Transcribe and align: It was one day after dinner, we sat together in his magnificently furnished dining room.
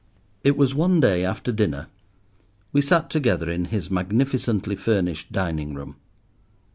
It 0.43 0.57
was 0.57 0.73
one 0.73 0.99
day 0.99 1.23
after 1.23 1.51
dinner, 1.51 1.85
we 2.73 2.81
sat 2.81 3.11
together 3.11 3.51
in 3.51 3.65
his 3.65 3.91
magnificently 3.91 4.75
furnished 4.75 5.31
dining 5.31 5.75
room. 5.75 5.95